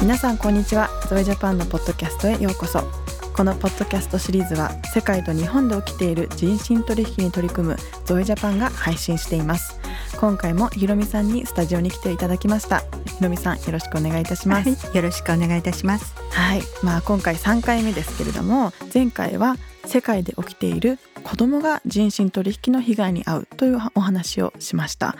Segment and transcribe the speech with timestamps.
[0.00, 0.88] 皆さんこんにちは。
[1.10, 2.80] ゾイジャパンのポッドキャストへようこそ。
[3.36, 9.78] このポッドキャストシリーズは世界と日本で起きている人身取引に取り組むゾイジャパンが配信しています。
[10.18, 12.84] 今回もひろみさんにスタジオに来ていただきました。
[13.18, 16.14] ひろみさんよろしくお願いいたします、はい、よろしくお願いいたします。
[16.30, 16.62] はい。
[16.82, 19.56] まあ今回3回目ですけれども前回は
[19.88, 25.16] 世界で起きている子供が人身取引の被害に遭うというお話をしました。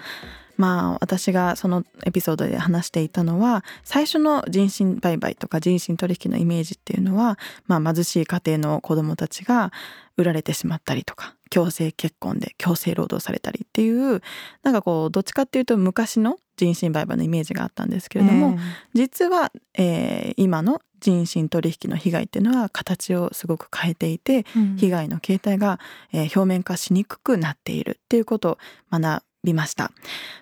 [0.58, 9.72] まあ私がそのエピソードで話していたのは最初の人身売買とか人身取引のイメージっていうのは、まあ、貧しい家庭の子どもたちが
[10.16, 14.20] 売られてしまったりとか強制結婚で強制労働されたりっていう
[14.64, 18.58] なんかこうどっちかっていうと昔の人身売買のイメージがあったんですけれども、えー、
[18.94, 25.80] 実は、えー、今の人身取引の被害っていうのは形をすごく変えていて、うん、被害の形態が、
[26.12, 28.58] えー、表面化しにくくなっているっていうことを
[28.90, 29.92] 学びました。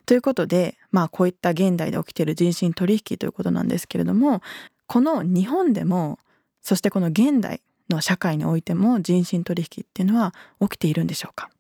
[0.07, 4.41] ということで、まあ、こういった現代で起きている人身取引ということなんですけれども
[4.87, 6.19] この日本でも
[6.63, 11.51] そしてこの現代の社会においても人身取引っていうのは起きているんでしょうか？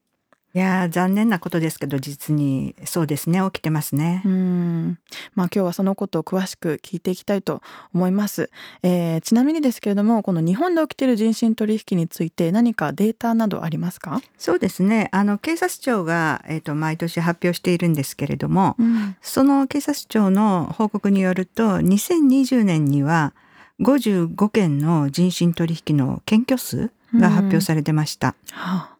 [0.57, 3.43] いや残念なことですけど実にそうですね。
[3.53, 4.23] 起きてますね。
[4.25, 4.99] うん。
[5.35, 7.61] まあ今日はそのことを詳しく聞いていきたいと
[7.93, 8.49] 思います。
[8.83, 14.23] えー、ちなみにですけれどもこの日本で起きている人身取引について何かデータなどありますか？
[14.39, 15.11] そうですね。
[15.12, 23.34] あの警察庁が、えーと、毎年発表しているんですけれども、うん、その警察庁の報告によると2020年には
[23.81, 28.29] 55件の人身取引の検挙数が発表されてました。
[28.29, 28.34] うん。
[28.57, 28.97] はあ、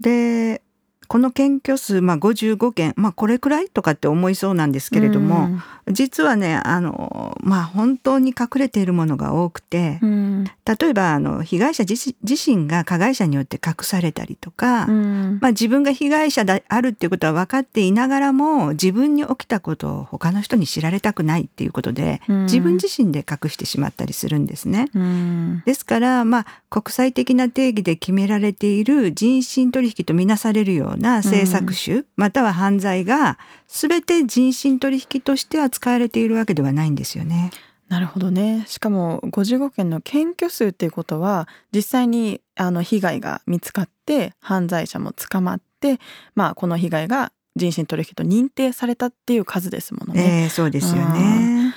[0.00, 0.62] で
[1.10, 5.48] この検挙数、まあ、55件、まあ、これくらいとかって思いそうなんですけれども、
[5.90, 24.86] 実はねあの、まあ、本当に隠れているものが多くて、例えばあの被害者自身が加害者によって隠されたりとか、まあ、自分が被害者であるっていうことは分かっていながらも自分に起きたことを他の人に知られたくないっていうことで、自分自身で隠してしまったりするんですね。
[25.66, 37.50] ですから、まあ、国際的な定義で決められている人身取引とみなされるような政策種、または犯罪が全て人身取引として扱われているわけではないんですよね。
[37.88, 45.98] なるほどねしかも55件の検挙数っていうことは実際にあの被害が見つかって犯罪者も捕まって、
[46.36, 50.44] まあ、この被害が人身取引と認定されたっていう数ですものね。
[50.44, 51.74] えー、そうですよね、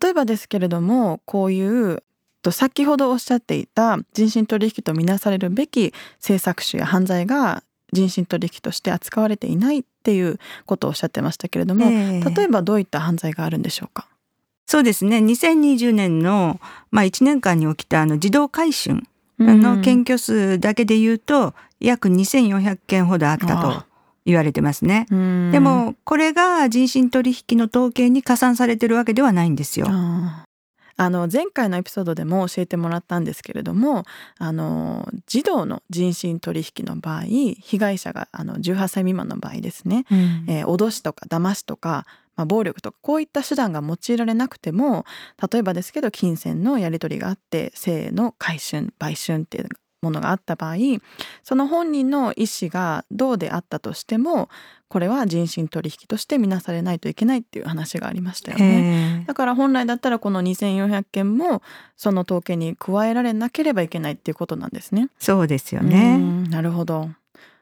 [0.00, 2.04] 例えばですけれどもこういう
[2.52, 14.08] 先ほどおっしゃっていた人身取引とみなされるべき政策種や犯罪が人身取引として扱われていないっていうことをおっしゃってましたけれども、えー、例えばどういった犯罪があるんでしょうか？
[14.66, 15.18] そうですね。
[15.18, 16.60] 2020年の、
[16.90, 19.04] まあ、1年間に起きたあの児童回春
[19.38, 23.84] の検挙数だけで言うと、約2400件ほどあったと
[24.24, 25.06] 言われてますね。
[25.52, 29.86] でもこれが人身取引の統計に加算されてるわけではないんですよ。
[29.88, 30.45] あ
[31.10, 34.04] の前回のエピソードでも教えてもらったんですけれども
[34.38, 42.06] あの児童の人身取引の場合被害者があの18歳未満の場合ですね、うん、えー、脅しとか騙しとか
[42.36, 45.06] まあ、暴力とかこういった手段が用いられなくても
[45.50, 49.68] 例えばですけど金銭のやり取りがあって性の回春売春っていう
[50.06, 50.76] ものがあった場合
[51.42, 54.48] その本人の意思がどうであったとしても
[54.88, 59.24] これは人身取引として見なされないといけないっていう話がありましたよね。
[59.26, 61.60] だから本来だったらこの2400件も
[61.96, 65.08] その統計に加えられなければいけないっていうことなんですね。
[65.18, 66.18] そうですよね。
[66.48, 67.10] なるほど。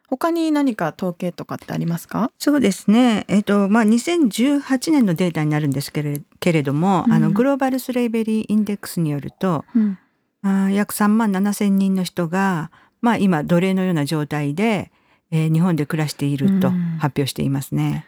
[0.06, 2.31] 他に何か統計とかってありますか？
[2.38, 9.99] そうですね、えーとまあ、2018年のデータになるんですけれけれども、うん、あのグローバルスレイベリーインデックスによると、うん、
[10.44, 14.93] あ約3万7千人の人が、まあ、今奴隷のような状態で、
[15.31, 18.06] えー、日本で暮らしていると発表していますね。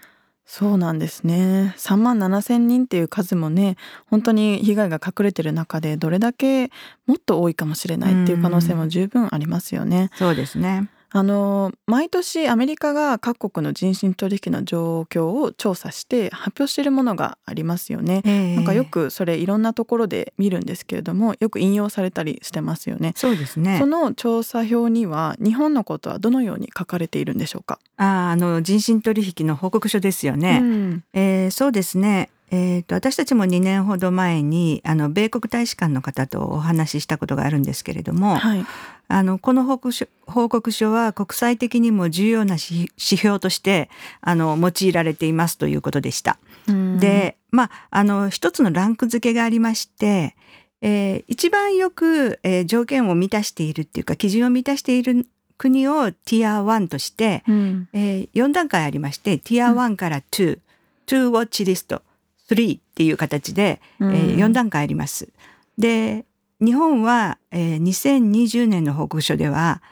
[0.48, 3.76] そうなんですね3万7千人っていう数もね
[4.08, 6.70] 本当に被害が隠れてる中でどれだけ
[7.04, 10.10] もっと多いかもしれないっていう可能性も十分ありますよね。
[10.14, 23.14] そうですねあの毎年アメリカが各国の人身取引の状況を調査して発表しているものがありますよね、えー、なんかよくそれいろんなところで見るんですけれどもよく引用されたりしてますよね。
[23.16, 23.78] そうですね。
[23.78, 27.78] その調査表には日本のことはどのように書かれているんでしょうか？
[27.96, 38.64] ああの人身取引の報告書ですよね、うん、えー、そうですねえーと、私たちも2年ほど前にあの米国大使館の方とお話ししたことがあるんですけれども、はい、
[39.08, 43.90] あのこの報告書報告書は国際的にも重要な指標として
[44.20, 46.38] あの用いられていますということでした。
[46.98, 50.36] でまああの一つのランク付けがありまして
[50.82, 55.26] えー、一番よく、えー、条件を満たしているっていうか基準を満たしている
[55.58, 60.60] 国をティア1として、うん、えー、4段階ありましてティア1から2、うん、
[61.06, 62.02] 2ウォッチリスト
[62.50, 65.28] 3っていう形で、うん、えー、4段階あります。
[65.78, 66.24] で
[66.60, 69.82] 日本は、えー、2020年の報告書では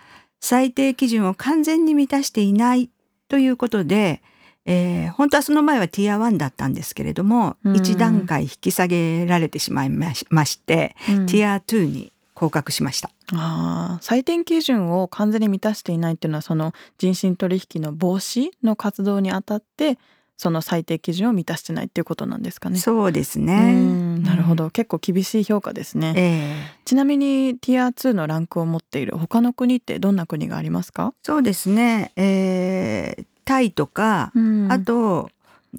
[0.40, 2.90] 最低基準を完全に満たしていない
[3.28, 4.22] ということで、
[4.66, 13.10] えー、本当はその前はティア1だったんですけれども、うん、1段階引き下げられてしまいまして、うん、ティア2に降格しました。
[13.32, 19.98] あ採点基準を完全に満たしていないっていうのはその人身取引の防止の活動にあたって
[20.36, 22.78] その最低基準を満たしてないっていうことなんですかね。
[22.78, 23.74] そうですね。
[24.20, 31.14] なるほど、結構厳しい評価ですね、えー、ちなみにティア2のランクを持っている他の国ってどんな国がありますか？
[31.22, 32.12] そうですね。
[32.16, 35.30] えー、タイとか、うん、あと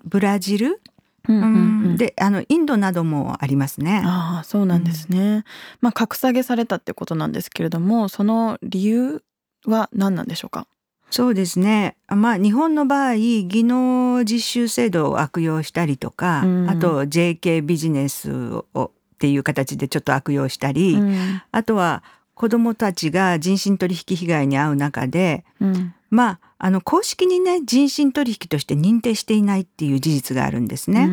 [0.04, 0.82] ブラジル？
[1.28, 1.48] うんうんう
[1.94, 4.04] ん、であのインドなどもありますね。
[4.06, 5.20] ああそうなんですね。
[5.20, 5.44] うん、
[5.82, 9.24] まあ格下げされたってことなんですけれどもその理由
[9.66, 10.68] は何なんでしょうか？
[11.10, 11.96] そうですね。
[12.10, 18.32] まあ日本の場合技能実習制度を悪用したりとか、うん、あと JK ビジネス
[18.74, 22.04] をっていう形でちょっと悪用したり、うん、あとは
[22.34, 31.10] 子どもたちが人身取引被害に遭う中で、うん、まああの公式にね人身取引として認定していないっていう事実があるんですね。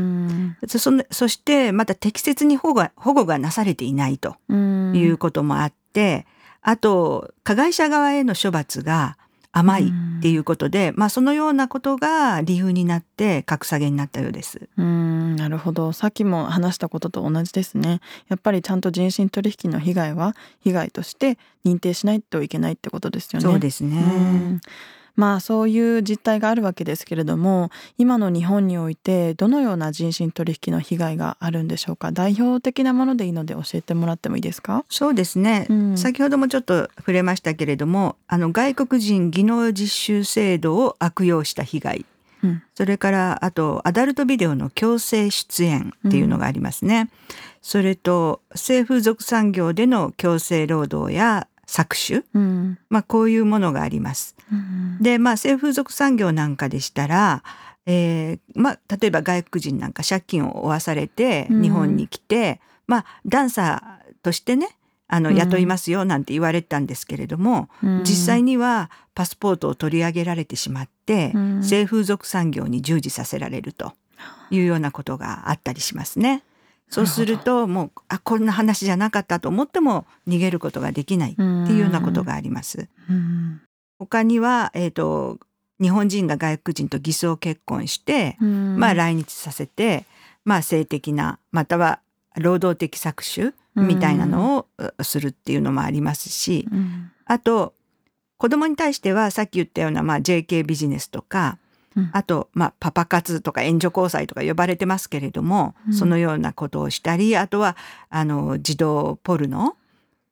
[0.66, 0.78] そ
[1.10, 6.26] そしてまた適切に保護保護がなされていないということもあって
[6.60, 9.16] あと加害者側への処罰が
[9.52, 14.69] 甘いっていうことで、まあそのようなことが理由になって格下げになったようです。
[14.78, 18.00] うんなるほどさっきも話したことと同じですね。
[18.28, 23.44] やっぱりちゃんと人身取引の被害は被害として認定しないといけないってことですよね。
[23.44, 24.60] そうですね。
[25.14, 32.12] まあそういう実態があるわけですけれども今の日本においてどのような人身取引の被害があるんでしょうか？
[32.12, 34.85] 代表的なものでいいので教えてもらってもいいですか？
[34.88, 42.06] そうですね、うん、先ほどもちょっと触れましたけれどもあの外国人技能実習制度を悪用した被害。
[42.44, 47.03] うん、それからあとアダルトビデオの強制出演っていうのがありますね。
[47.03, 47.09] うん、
[47.61, 54.37] それと性風俗産業での強制労働や搾取、うん、まあ、こういうものがあります。
[54.50, 57.43] うん、で、まあ、性風俗産業なんかでしたら、
[57.87, 64.69] えーまあ、例えば外国人なんか借金を負わされて日本に来て、うん、まあ、ダンサーとしてね
[65.09, 67.69] あの雇いますよなんて言われたんですけれども、
[68.03, 73.93] 実際にはパスポートを取り上げられてしまって、性風俗産業に従事させられると
[74.50, 76.43] いうようなことがあったりしますね。
[76.92, 82.88] そうするともうあこんな話じゃなかったと思っても逃げることができないっていうようなことがあります。
[83.98, 85.38] 他には、えーと、
[85.80, 90.04] 日本人が外国人と偽装結婚して、まあ、来日させて、
[90.44, 92.00] まあ、性的なまたは
[92.36, 96.68] 労働的搾取みたいなのをするっていうのもありますし、
[97.24, 97.72] あと
[98.36, 101.58] 子供に対してはさっき言ったような、まあ、JK ビジネスとか
[102.12, 107.76] あと、まあ、パパ活とか援助交際とか呼ばれてますけれども、うん、そのようなことをしたりあとは
[108.10, 109.76] あの児童ポルノ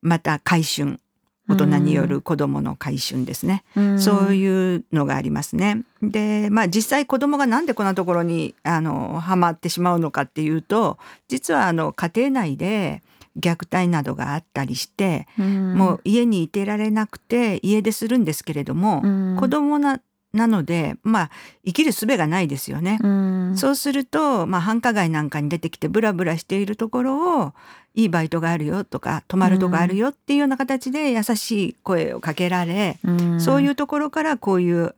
[0.02, 1.00] また回春
[1.48, 5.82] 大人による子どもの回春ですね、うん、そういうのがありますね。
[6.00, 10.98] でまあ実際子どもがなんでこんなところにあのはまってしまうのかっていうと
[11.28, 13.02] 実はあの家庭内で
[13.38, 20.00] 虐待などがあったりして、うん、もう家にいてられなくて家出するんですけれども、うん、子供な
[20.32, 21.30] なのでまあ
[21.64, 22.98] 生きる術がないですよね。
[23.02, 27.52] うそうすると、まあ、繁華街なんかに出てきてブラブラしているところを
[27.94, 34.94] いいバイトがあるよとか泊まるとこあるよっていうような形で優しい声をかけられ、うそういうところからこういう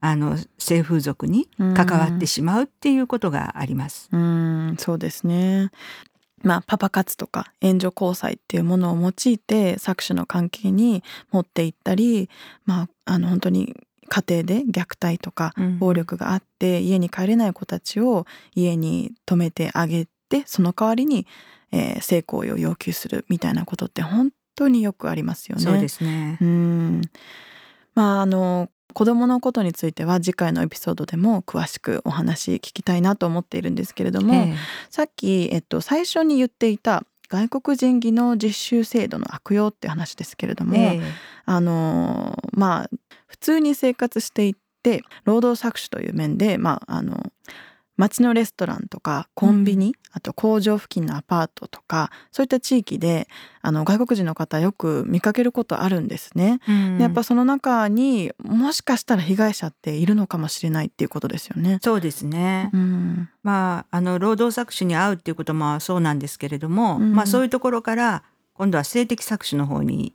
[0.00, 4.10] あの性風俗に関わってしまうっていうことがあります。
[4.12, 5.70] うそうですね。
[6.42, 12.28] まあ、パパ活とか援助交際っていうものを用いて搾取の関係に持っていったり、
[12.66, 13.76] まあ、あの本当に
[14.12, 21.26] 家庭で虐待とか暴力があって、家に帰れない子たちを家に泊めてあげてその代わりに、
[21.72, 25.62] えー、性行為を要求するみたいなことって本当によくありますよね。
[25.62, 26.36] そうですね。
[26.42, 27.00] うん。
[27.94, 34.54] まああの子供のことについては次回のエピソードでも詳しくお話聞きたいなと思っているんですけれども、ええ、
[34.90, 41.02] さっき、えっと、最初に言っていた外国人技能実習制度の悪用って話ですけれども、えー、
[41.46, 43.01] あのまあ普
[43.42, 47.32] 通に生活していって労働搾取という面で、まああの
[47.96, 53.28] 街のレストランとかコンビニ、うん、あと工場付近のアパートとかそういった地域で
[53.60, 61.78] あの外国人の方よく見かけることあるんですね、うん、やっぱその中にもしかしたら被害者っているのかもしれないっていうことですよね。
[61.82, 70.14] そうですね、うん、まああの労働搾取に遭うっていうこともそうなんですけれども、まあそういうところから今度は性的搾取の方に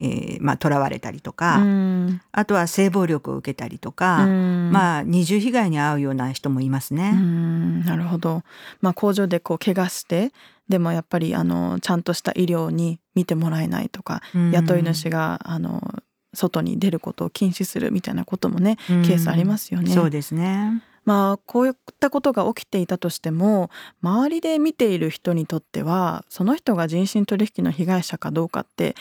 [0.00, 7.12] えーまあ、囚われたりとか、うん、あとは性暴力を受けたりとか、うん、まあ、二重被害に遭うような人もいますね。
[7.12, 8.42] なるほど、
[8.80, 10.32] まあ、工場でこう怪我して
[10.68, 19.92] でもやっぱりあのちゃんとした医療に見てもらえないとか、うん、雇い主があの外に出ることを禁止するみたいなこともね、ケースありますよね。
[19.92, 20.82] そうですね。
[21.04, 23.70] まあこういったことが起きていたとしても
[24.02, 28.96] 周りで見ている人にとってはその人が人身取引の被害者かどうかって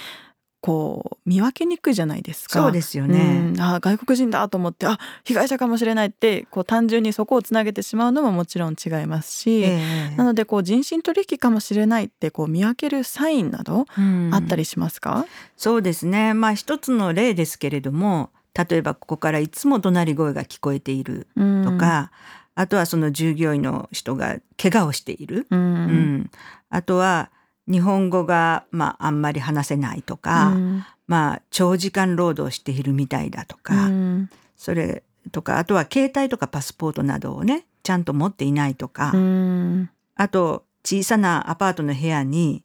[0.63, 2.61] こう見分けにくいじゃないですか。
[2.61, 3.51] そうですよね。
[3.53, 13.87] うん、あ外国人だと思ってあ被害者かもしれないってこう単純にそこをつなげてしまうのももちろん違いますし、えー、なのでこう人身取引かもしれないってこう見分けるサインなど
[14.31, 15.25] あったりしますか、うん、
[15.57, 16.33] そうですね。
[16.33, 21.41] まあ一つの例ですけれども例えばここからいつも怒鳴り声が聞こえていると
[21.77, 22.11] か、
[22.55, 26.31] うん、あとはその従業員の人が怪我をしている、うん、
[26.69, 27.31] あとは
[27.67, 42.63] 日本語が、まあ、あんまり話せないとか、うん、まあ、長時間労働しているみたいだとか、うん、それとかあとは携帯とかパスポートなどをねちゃんと持っていないとか、うん、あと小さなアパートの部屋に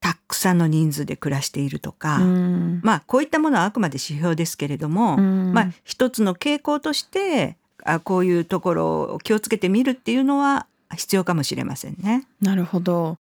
[0.00, 10.66] たくさんの人数で暮らしているとか、まあこういったものはあくまで指標ですけれども、まあ一つの傾向としてあこういうところを気をつけてみるっていうのは
[10.96, 12.26] 必要かもしれませんね。
[12.40, 13.18] なるほど。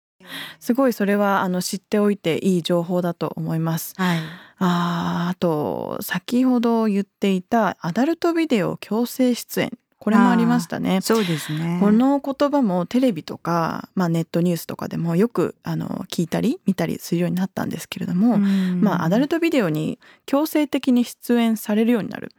[0.59, 3.93] すごいそれはあの知っておいていい情報だと思います。
[3.97, 4.19] はい、
[4.59, 11.01] ああと先ほど言っていたアダルトビデオ強制出演これもありましたね。
[11.01, 11.77] そうですね。
[11.81, 22.31] この言葉もテレビとか、まあ、ネットニュースとかでもよくあの聞いたり見たりするようになったんですけれども、まあ、アダルトビデオに強制的に出演されるようになる。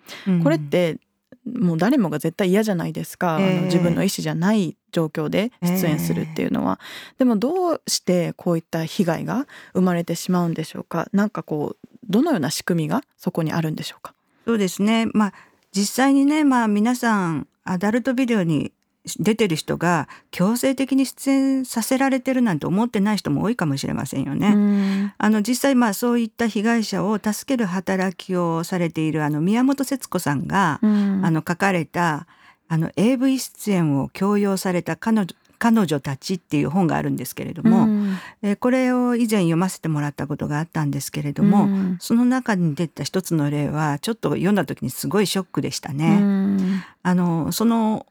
[0.42, 0.98] これって
[1.46, 6.78] もう誰もが絶対嫌じゃないですか、えー、あの自分の意思じゃない状況で出演するっていうのは、
[7.12, 11.08] えー、でもどうしてこういった被害が生まれてしまうんでしょうか。
[11.12, 14.14] なんかこうどのような仕組みがそこにあるんでしょうか。
[14.46, 15.06] そうですね。
[15.12, 15.34] まあ
[15.72, 18.72] 実際にねまあ皆さんアダルトビデオに
[19.18, 25.14] 出てる人が強制的に出演させられてるなんて思ってない人も多いかもしれませんよね。
[25.16, 30.86] あの実際まあそういった被害者を助ける働きをされているあの宮本節子さんが、あ
[31.30, 32.26] の書かれた
[32.68, 46.18] あの AV 出演を強要された彼女彼女たちっていう本があるんですけれども、うん、えこれを以前読ませてもらったことがあったんですけれども、うん、その中に出た一つの例はちょっと読んだ時にすごいショックでしたね。
[46.18, 48.06] うん、あのその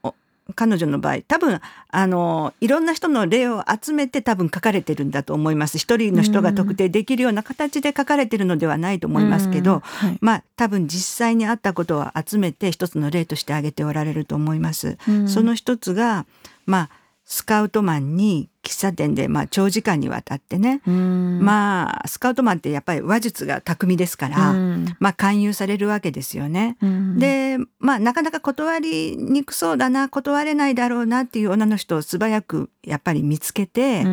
[0.52, 5.78] 彼女の場合多分あのいろんな人の例を集めて多分書かれてるんだと思います。
[5.78, 14.98] 一人の人が特定できるような形で書かれてるのではないと思いますけど、はい、まあ多分実際にあったことを集めて一つの例として挙げておられると思います。
[15.26, 16.26] その一つが
[16.66, 16.90] まあ
[17.24, 24.52] スカウトマンに喫茶店でまあ長時間にわたってねまあスカウトマンってやっぱり話術が巧みですから
[24.98, 26.76] まあ勧誘されるわけですよね。
[27.16, 34.04] でまあなかなか断りにくそうだな断れないだろうなっていう女の人を素早くやっぱり見つけて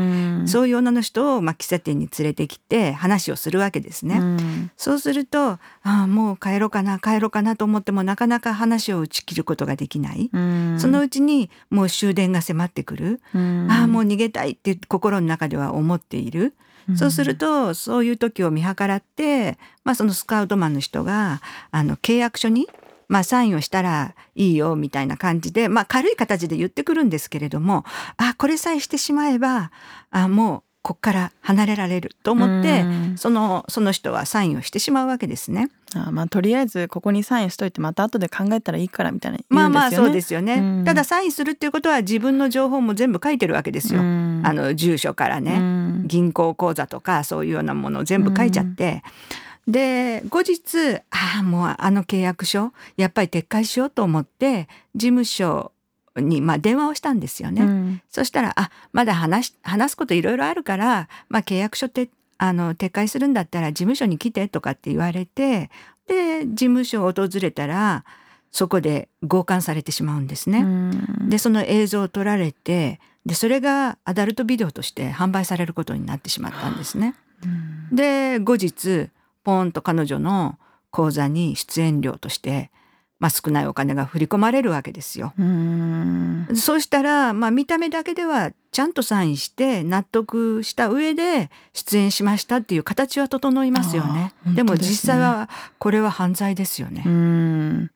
[0.45, 4.21] そういう女の人をまあ喫茶店に連れてきて話をするわけですね。
[4.77, 10.29] そうするとああもう帰ろうかな帰ろうかなと思ってもなかなか話を打ち切ることができない。
[10.77, 13.21] そのうちにもう終電が迫ってくる。
[13.33, 16.53] ああもう逃げたいって心の中では思っている。
[16.95, 22.69] そうするとそういう時を見計らって、まあ、そのスカウトマンの人があの契約書に、
[23.09, 27.83] まあ、サインをしたらいいよみたいな感じで、まあ、軽い形で言ってくるんですけれども
[28.15, 29.71] あこれさえしてしまえば
[30.11, 32.85] あもうこっから離れられると思って、
[33.17, 35.69] そのその人はサインをしてしまうわけですね。
[35.93, 49.03] あまあとりあえずここにサインしといてまた後で考えたらいいからみたいな、ね、まあまあそうですよね、ただサインするっていうことは自分の情報も全部書いてるわけですよ、あの住所からね、銀行口座とかそういうようなものを全部書いちゃって、
[49.67, 55.73] で後日ああもうあの契約書やっぱり撤回しようと思って事務所
[56.21, 57.63] に、まあ、電話をしたんですよね。
[57.63, 65.69] うん、そしたら「あまだ話話すこといろいろあるから、まあ、契約書ってあの撤回するんだったら事務所に来て」とかって言われて
[66.07, 68.05] で事務所を訪れたら
[68.51, 70.59] そこで強姦されてしまうんですね。
[70.59, 77.15] うん、でその映像を撮られてでそれがアダルトビデオとして販売されることになってしまったんですね。
[77.43, 79.09] うん、で後日
[79.43, 80.57] ポンと彼女の
[80.91, 82.71] 口座に出演料として
[83.19, 85.33] まあ、少ないお金が振り込まれるわけですよ。
[85.39, 94.33] うんそうしたら、まあ、見た目だけではちゃんとサインして納得した上で出演しましたっていう形は整いますよね。
[94.45, 97.03] でも本当ですね実際はこれは犯罪ですよね。
[97.05, 97.91] うん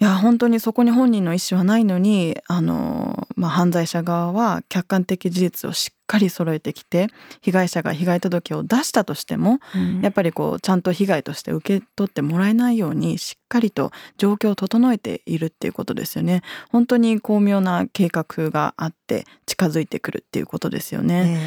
[0.00, 7.08] いや本当にそこに本人の意思はないのにあの、まあ、犯罪者側は客観的事実をしっかり揃えてきて
[7.40, 16.42] 被害者が被害届を出したとしてもうんやっぱりこうちゃんと被害として受け取ってもらえないようにしっかりと状況を整えているっていうことですよね。
[16.68, 21.40] 本当に巧妙な計画があって近づいてくるっていうことですよね。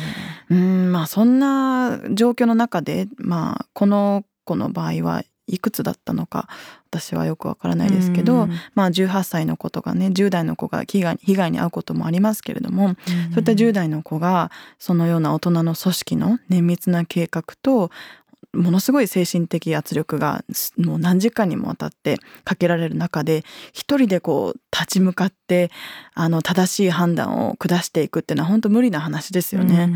[0.49, 6.47] えうんまあそんな状況の中でまあこの子の場合はいくつだったのか
[6.99, 8.51] 私はよくわからえないですけど、うん。
[8.75, 17.89] まあ18歳の子とかね10代の子が被害被害に遭うこともありますけれどもそういった10代の子がそのような大人の組織の綿密な計画と
[18.53, 25.71] ものすごい精神的圧力がすもう何時間にもわたってかけられる中で一人でこう立ち向かって
[26.13, 29.93] あの正しい判断を下していくっていうのは本当無理な話ですよね。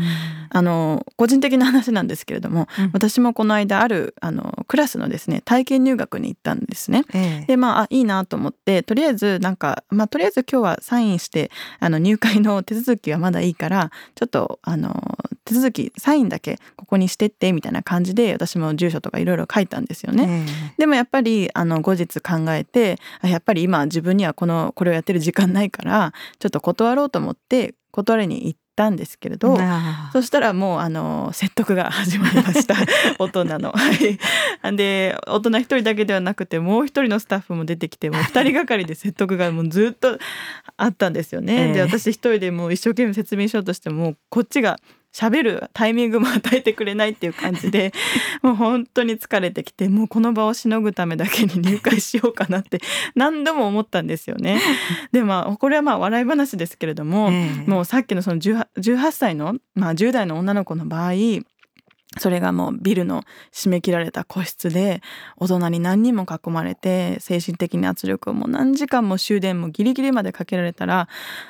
[0.50, 7.04] あの個人的な話なんですけれども、うん私もこの間あるあのクラスのですね体験入学に行ったんですね。
[7.12, 11.50] ええでまああいいなと思ってとりあえずなんかまあとりあえず今日はサインして
[11.80, 20.44] あの入会の手続きはまだいいからちょっとあの手続きサインだけここにしてってみたいな感じで私も住所とかいろいろ書いたんですよね。
[20.46, 29.58] えでもやっぱりあの後日考えてあやっぱり今自分にはこのこれをやってる時間ないからちょっと断ろうと思って断りに行ったんですけれえど、
[30.12, 32.76] そしたらもうあの説得が始まりました
[33.18, 33.72] 大人の。
[33.72, 33.92] は
[34.70, 40.18] い、で大人一人だけではなくてもう一人のスタッフも出てきてもう二人がかりで説得がもうずっと
[40.76, 41.68] あったんですよね。
[41.68, 44.78] ええで私一人でもう一生懸命説明しようとしてもこっちが
[45.18, 47.92] 喋るタイミングも与えてくれないっていう感じで
[48.40, 52.80] もう本当に疲れてきてもうこの場をしのぐためだけに入会しようかなって
[53.16, 54.60] 何度も思ったんですよね。
[55.10, 61.12] でまあこれはまあ笑い話ですけれども、ええもうさっきのその 18, 18歳の、まあ、10代の女の子の場合
[62.16, 63.22] それがもうビルの
[63.52, 65.02] 締め切られた個室で
[65.36, 71.08] 大人に何人も囲まれて精神的に圧力をもう何時間も終電もギリギリまでかけられたら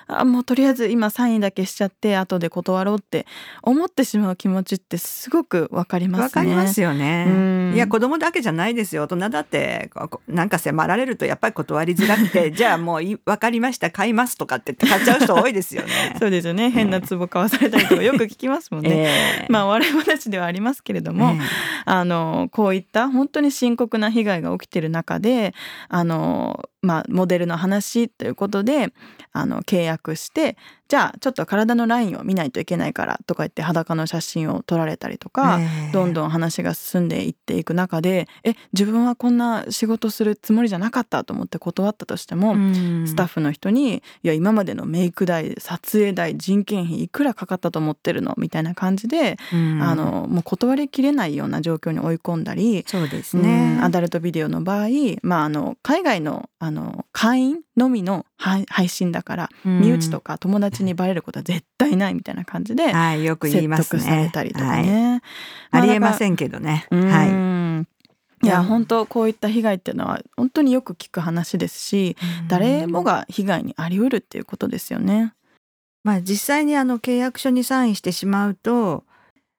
[0.08, 3.26] あもうとりあえず今サインだけしちゃって後で断ろうって
[3.62, 6.24] 思ってしまう気持ちってすごくわかりますね。
[6.24, 7.72] わかりますよねうん。
[7.74, 9.04] いや子供だけじゃないですよ。
[9.04, 9.90] 大人だって
[10.26, 16.16] なんか迫られるとやっぱり断りづらくて じゃあもういわかりました買いますとかって買っちゃう人多いですよね。
[16.18, 18.90] そうですよね変な壺買わされたりとかよく聞きますもんね。
[18.90, 21.38] ええまあ笑い話ではありますけれども、ええ。
[21.84, 25.54] あのこういった本当に深刻な被害が起きている中で
[25.88, 28.92] あの、まあ、モデルの話ということで
[29.32, 53.84] あの契約してじゃあちょっと体のラインを見ないといけないからとか言って裸の写真を撮られたりとか、ええどんどん話が進んでいっていく中でえ自分はこんな仕事するつもりじゃなかったと思って断ったとしても、うんスタッフの人に「いや今までのメイク代撮影代人件費いくらかかったと思ってるの?」みたいな感じでうんあのもう断りきれないような状況に追い込んだり、そうですうねん。
[53.84, 54.88] アダルトビデオの場合、
[55.22, 64.02] まあ、あの海外のあの会員のみの配配信だから、身内とか、か友達にバレることは絶対ないみたいな感じではいよく言い説ますね。
[64.02, 65.22] 得されたりとかはいね。
[65.70, 66.14] ありえまん。
[66.14, 66.86] せんけどね。
[66.90, 67.88] うんはい。
[68.40, 72.16] いや本当こういった被害っていうのは本当によく聞く話ですし、
[72.48, 75.34] 誰もが被害にあり得るっていうことですよね。
[76.04, 79.04] まあ実際にあの契約書にサインしてしまうと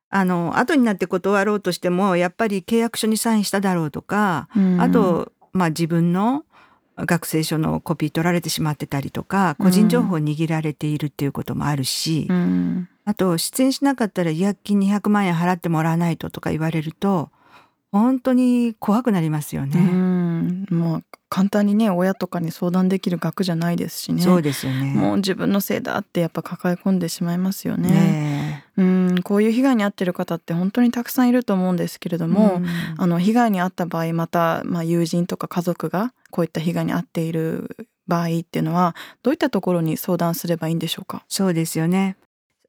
[0.10, 6.46] あの後になって断ろうとしてもやっぱり契約書にサインしただろうとか、うんあと、まあ、自分の
[7.06, 17.32] 学生証のコピー取られてしまってたりとか個人情報を握られているっていうこともあるし、うんあと出演しなかったら違約金200万円払ってもらわないととか言われると
[17.92, 19.80] 本当に怖くなりますようね。
[19.80, 24.22] んもう簡単にね親とかに相談できる額じゃないですしね。
[24.22, 24.94] そうですよね。
[24.94, 27.90] もう自分のせいだってやっぱ抱え込んでしまいますよね。
[27.90, 37.76] ねうんこういう被害に遭ってる方って本当にたくさんいると思うんですけれどえも、うんあの被害に遭った場合また、まあ、友人とか家族がこういった被害に遭っている
[38.08, 41.24] 場合っていうのはどういったところに相談すればいいんでしょうか？
[41.28, 42.18] そうですよね。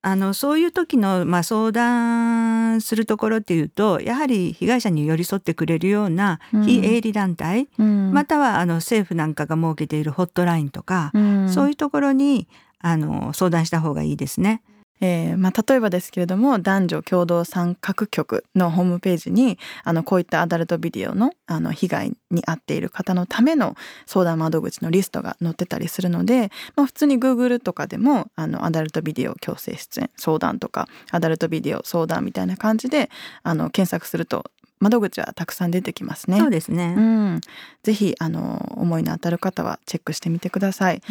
[0.03, 14.63] あのそういう時の、まあ、相談するところっていうとやはり被害者に寄り添ってくれるようなうん非営利団体、うんまたはあの政府なんかが設けているホットラインとか、うんそういうところにあの相談した方がいいですね。
[15.01, 33.11] えーまあ、例えばですけれども男女共同参画局のホームページにあのこういったアダルトビデオのあの被害に遭っている方のための相談窓口のリストが載ってたりするので、まあ、普通に Google とかでもあのアダルトビデオ強制出演相談とかアダルトビデオ相談みたいな感じで
[33.43, 36.39] あの検索すると窓口はたくさん出てきますね。
[36.39, 36.95] そうですね。
[36.97, 37.41] うん、
[37.83, 40.97] ぜひあの思いの当たる方はチェックしてみてください。
[40.97, 41.03] うん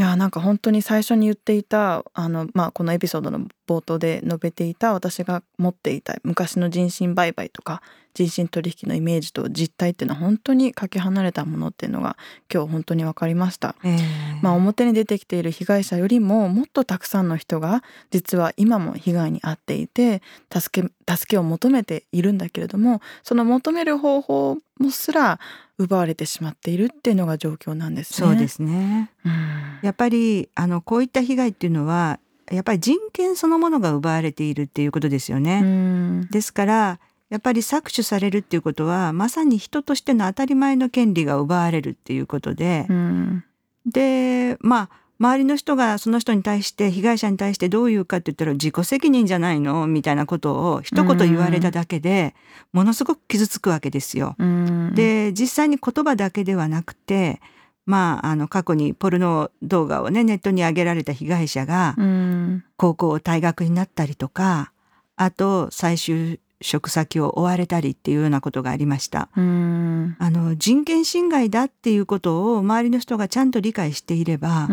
[0.00, 7.82] いやなんか本当に最初に言っていたあの、まあ、このエピソードの冒頭で述べていた私が持っていた昔の人身売買とか
[8.14, 12.16] 人身取引のイメージと実態っていうのは本当にかけ離れたものっていうのが
[12.50, 13.98] 今日本当に分かりました、えー、
[14.40, 25.38] まあ、表に出てきている被害者よりももっとたくさんの人が実は今も被害に遭っていて助け助けを求めているんだけれどもその求める方法もすら
[25.80, 28.28] 奪われてしまっているっていうのが状況なんですね。
[28.28, 29.32] そうですね、うん、
[29.82, 35.60] やっぱりあのこういった被害っていうのはやっぱり人権そのものが奪われているっていうことですよね。
[35.62, 43.44] うん、ですからやっぱり搾取されるっていうことはまさに人としての当たり前の権利が奪われるっていうことで、うん、
[43.86, 44.90] でまあ
[45.20, 49.86] 周りの人がその人に対して被害者に対してどう言うかって言ったら自己責任じゃないの？
[49.86, 52.34] みたいなことを一言言われただけで
[52.72, 54.34] ものすごく傷つくわけですよ。
[54.38, 57.40] うん、で実際に言葉だけではなくて
[57.86, 61.96] まあ、あの過去にポルノ動画をねネットに上げられた被害者が
[62.76, 64.72] 高校退学になったりとか
[65.16, 69.28] あと最終職先を追われたりっていうようなことがありました。
[69.34, 74.68] あの人権侵害だっていうことを周りの人がちゃんと理解していれば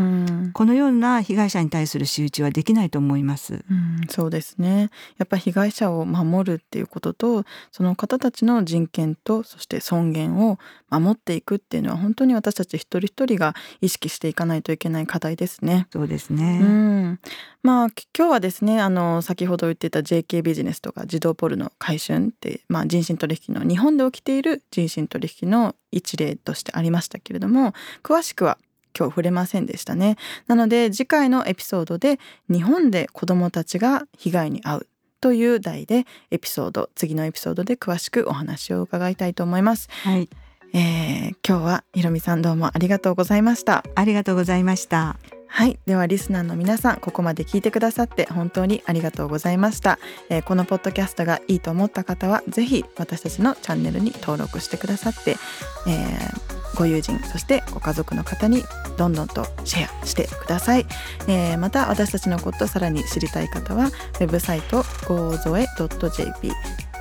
[0.54, 3.64] このような被害者に対する仕打ちはできないと思います。
[3.70, 15.88] うんそうですねやっぱ被害者を守るっていうこととその方たちの人権とそして尊厳を守っていくっていうのは本当に私たち一人一人が意識していかないといけない課題ですね。
[15.92, 16.60] そうですね。
[16.62, 17.20] うん、
[17.64, 28.58] まあ今日はですねあの先ほど言ってた JK ビジネスとか児童ポルノ回春って、まあ、人身取引の日本で起きている人身取引の一例としてありましたけれども詳しくは
[28.98, 30.18] 今日触れませんでしたね。
[30.48, 34.88] なので次回のエピソードで日本で子どもたちが被害に遭う
[35.22, 39.88] という題でエピソード次のエピソードで詳しくお話を伺いたいと思います。
[40.04, 40.30] はい、
[40.74, 43.84] えー、今日はひろみさんどうもありがとうございました。
[43.94, 45.37] ありがとうございました。
[45.48, 45.80] はい。
[45.86, 58.64] ではリスナーの皆さんここまで聞いてくださって本当にありがとうございました、えー、このポッドキャストがいいと思った方はぜひ私たちのチャンネルに登録してくださって、えー、ご友人そしてご家族の方に
[58.98, 60.86] どんどんとシェアしてください、
[61.28, 66.52] えー、また私たちのことさらに知りたい方はウェブサイト gozoe.jp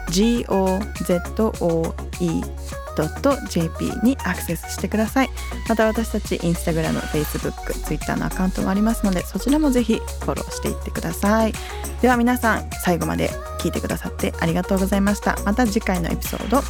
[0.08, 0.86] gozoe
[2.96, 5.30] .jp にアクセスしてください。
[5.68, 11.52] また私たちインスタグラム、フェイスブック、ツイッターのアカウントもありますのでそちらもぜひフォローしていってください。
[12.00, 13.30] では皆さん最後まで
[13.60, 15.36] 聞いてくださってありがとうございました。
[15.44, 16.62] また次回のエピソード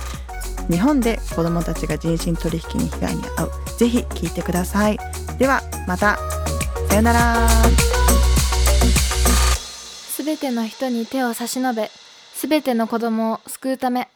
[0.71, 4.99] 日本で子どもたちが人身取引に被害に遭うぜひ聞いてください。
[5.39, 6.19] ではまた。
[6.89, 7.49] さよなら。
[10.09, 11.91] すべての人に手を差し伸べ
[12.35, 14.09] すべての子供を救うため